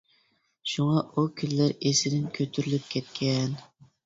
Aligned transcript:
شۇڭا 0.71 1.03
ئۇ 1.09 1.25
كۈنلەر 1.41 1.75
ئېسىدىن 1.75 2.25
كۆتۈرۈلۈپ 2.39 2.89
كەتكەن. 2.97 3.57